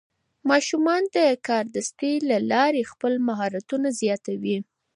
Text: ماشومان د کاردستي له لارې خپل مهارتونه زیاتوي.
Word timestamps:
ماشومان 0.49 1.01
د 1.15 1.17
کاردستي 1.47 2.13
له 2.29 2.37
لارې 2.51 2.89
خپل 2.91 3.13
مهارتونه 3.27 3.87
زیاتوي. 4.01 4.57